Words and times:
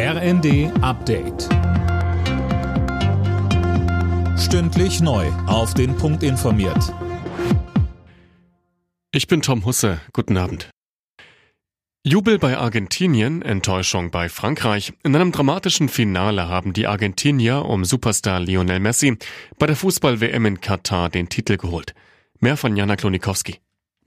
RND 0.00 0.70
Update. 0.80 1.48
Stündlich 4.38 5.00
neu. 5.00 5.26
Auf 5.48 5.74
den 5.74 5.96
Punkt 5.96 6.22
informiert. 6.22 6.94
Ich 9.10 9.26
bin 9.26 9.42
Tom 9.42 9.64
Husse. 9.64 10.00
Guten 10.12 10.36
Abend. 10.36 10.70
Jubel 12.04 12.38
bei 12.38 12.56
Argentinien, 12.56 13.42
Enttäuschung 13.42 14.12
bei 14.12 14.28
Frankreich. 14.28 14.92
In 15.02 15.16
einem 15.16 15.32
dramatischen 15.32 15.88
Finale 15.88 16.46
haben 16.46 16.72
die 16.74 16.86
Argentinier 16.86 17.64
um 17.64 17.84
Superstar 17.84 18.38
Lionel 18.38 18.78
Messi 18.78 19.18
bei 19.58 19.66
der 19.66 19.74
Fußball-WM 19.74 20.46
in 20.46 20.60
Katar 20.60 21.08
den 21.08 21.28
Titel 21.28 21.56
geholt. 21.56 21.96
Mehr 22.38 22.56
von 22.56 22.76
Jana 22.76 22.94
Klonikowski. 22.94 23.58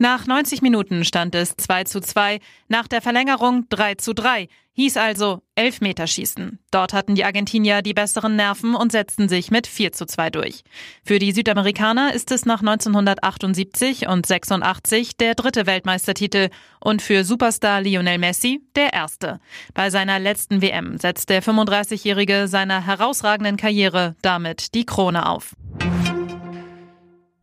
Nach 0.02 0.26
90 0.26 0.64
Minuten 0.64 1.06
stand 1.06 1.36
es 1.36 1.56
2 1.58 1.84
zu 1.84 2.02
2, 2.02 2.40
nach 2.68 2.88
der 2.88 3.04
Verlängerung 3.04 3.68
3 3.70 3.94
zu 3.94 4.16
3. 4.16 4.48
Hieß 4.74 4.98
also 4.98 5.44
Elfmeterschießen. 5.54 6.58
Dort 6.72 6.94
hatten 6.94 7.14
die 7.14 7.24
Argentinier 7.24 7.84
die 7.84 7.94
besseren 7.94 8.36
Nerven 8.36 8.73
und 8.73 8.92
setzten 8.92 9.30
sich 9.30 9.52
mit 9.52 9.68
4 9.68 9.92
zu 9.92 10.08
2 10.08 10.32
durch. 10.32 10.64
Für 11.04 11.20
die 11.20 11.32
Südamerikaner 11.32 12.16
ist 12.16 12.32
es 12.32 12.48
nach 12.48 12.62
1978 12.62 14.08
und 14.08 14.26
86 14.26 15.18
der 15.18 15.36
dritte 15.36 15.68
Weltmeistertitel 15.68 16.50
und 16.80 17.04
für 17.04 17.23
Superstar 17.23 17.81
Lionel 17.81 18.18
Messi 18.18 18.64
der 18.76 18.94
erste. 18.94 19.40
Bei 19.76 19.92
seiner 19.92 20.18
letzten 20.18 20.64
WM 20.64 20.98
setzt 20.98 21.30
der 21.30 21.44
35-Jährige 21.44 22.48
seiner 22.48 22.88
herausragenden 22.88 23.56
Karriere 23.56 24.16
damit 24.23 24.73
die 24.73 24.88
Krone 24.88 25.30
auf. 25.30 25.56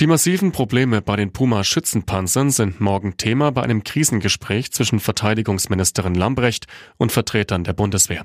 Die 0.01 0.07
massiven 0.07 0.53
Probleme 0.53 1.03
bei 1.03 1.17
den 1.17 1.33
Puma-Schützenpanzern 1.33 2.53
sind 2.53 2.81
morgen 2.81 3.17
Thema 3.17 3.51
bei 3.51 3.65
einem 3.65 3.83
Krisengespräch 3.83 4.71
zwischen 4.71 5.01
Verteidigungsministerin 5.01 6.15
Lambrecht 6.15 6.69
und 6.99 7.11
Vertretern 7.11 7.65
der 7.65 7.73
Bundeswehr. 7.73 8.25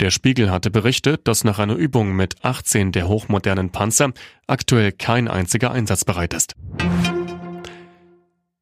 Der 0.00 0.10
Spiegel 0.10 0.50
hatte 0.50 0.70
berichtet, 0.70 1.28
dass 1.28 1.44
nach 1.44 1.58
einer 1.58 1.74
Übung 1.74 2.16
mit 2.16 2.42
18 2.42 2.92
der 2.92 3.08
hochmodernen 3.08 3.68
Panzer 3.68 4.14
aktuell 4.46 4.90
kein 4.90 5.28
einziger 5.28 5.70
einsatzbereit 5.70 6.32
ist. 6.32 6.54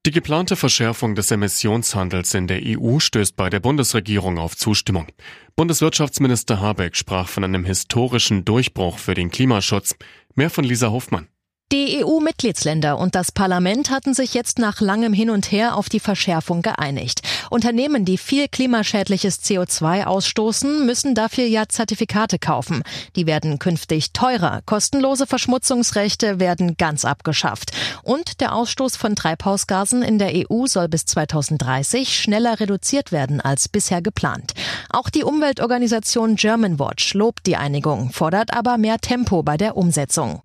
Die 0.04 0.10
geplante 0.10 0.56
Verschärfung 0.56 1.14
des 1.14 1.30
Emissionshandels 1.30 2.34
in 2.34 2.48
der 2.48 2.62
EU 2.64 2.98
stößt 2.98 3.36
bei 3.36 3.48
der 3.48 3.60
Bundesregierung 3.60 4.38
auf 4.38 4.56
Zustimmung. 4.56 5.06
Bundeswirtschaftsminister 5.54 6.60
Habeck 6.60 6.96
sprach 6.96 7.28
von 7.28 7.44
einem 7.44 7.64
historischen 7.64 8.44
Durchbruch 8.44 8.98
für 8.98 9.14
den 9.14 9.30
Klimaschutz. 9.30 9.94
Mehr 10.34 10.50
von 10.50 10.64
Lisa 10.64 10.90
Hofmann. 10.90 11.28
Die 11.72 12.04
EU-Mitgliedsländer 12.04 12.98
und 12.98 13.14
das 13.14 13.30
Parlament 13.30 13.90
hatten 13.90 14.12
sich 14.12 14.34
jetzt 14.34 14.58
nach 14.58 14.80
langem 14.80 15.12
Hin 15.12 15.30
und 15.30 15.52
Her 15.52 15.76
auf 15.76 15.88
die 15.88 16.00
Verschärfung 16.00 16.62
geeinigt. 16.62 17.22
Unternehmen, 17.48 18.04
die 18.04 18.18
viel 18.18 18.48
klimaschädliches 18.48 19.44
CO2 19.44 20.02
ausstoßen, 20.02 20.84
müssen 20.84 21.14
dafür 21.14 21.44
ja 21.44 21.68
Zertifikate 21.68 22.40
kaufen. 22.40 22.82
Die 23.14 23.28
werden 23.28 23.60
künftig 23.60 24.12
teurer. 24.12 24.62
Kostenlose 24.66 25.28
Verschmutzungsrechte 25.28 26.40
werden 26.40 26.76
ganz 26.76 27.04
abgeschafft. 27.04 27.70
Und 28.02 28.40
der 28.40 28.52
Ausstoß 28.56 28.96
von 28.96 29.14
Treibhausgasen 29.14 30.02
in 30.02 30.18
der 30.18 30.32
EU 30.34 30.66
soll 30.66 30.88
bis 30.88 31.06
2030 31.06 32.18
schneller 32.18 32.58
reduziert 32.58 33.12
werden 33.12 33.40
als 33.40 33.68
bisher 33.68 34.02
geplant. 34.02 34.54
Auch 34.88 35.08
die 35.08 35.22
Umweltorganisation 35.22 36.34
Germanwatch 36.34 37.14
lobt 37.14 37.46
die 37.46 37.56
Einigung, 37.56 38.10
fordert 38.10 38.52
aber 38.52 38.76
mehr 38.76 38.98
Tempo 38.98 39.44
bei 39.44 39.56
der 39.56 39.76
Umsetzung. 39.76 40.42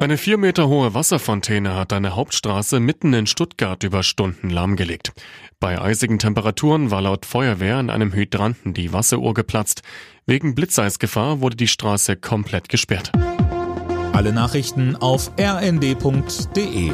Eine 0.00 0.18
vier 0.18 0.36
Meter 0.38 0.68
hohe 0.68 0.92
Wasserfontäne 0.92 1.74
hat 1.74 1.92
eine 1.92 2.14
Hauptstraße 2.14 2.80
mitten 2.80 3.14
in 3.14 3.26
Stuttgart 3.26 3.82
über 3.84 4.02
Stunden 4.02 4.50
lahmgelegt. 4.50 5.12
Bei 5.60 5.80
eisigen 5.80 6.18
Temperaturen 6.18 6.90
war 6.90 7.00
laut 7.00 7.24
Feuerwehr 7.24 7.76
an 7.76 7.90
einem 7.90 8.12
Hydranten 8.12 8.74
die 8.74 8.92
Wasseruhr 8.92 9.34
geplatzt. 9.34 9.82
Wegen 10.26 10.54
Blitzeisgefahr 10.54 11.40
wurde 11.40 11.56
die 11.56 11.68
Straße 11.68 12.16
komplett 12.16 12.68
gesperrt. 12.68 13.12
Alle 14.12 14.32
Nachrichten 14.32 14.96
auf 14.96 15.30
rnd.de 15.38 16.92